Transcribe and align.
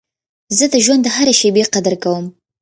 زه 0.57 0.65
د 0.73 0.75
ژوند 0.85 1.01
د 1.03 1.07
هري 1.15 1.33
شېبې 1.39 1.63
قدر 1.73 1.93
کوم. 2.03 2.25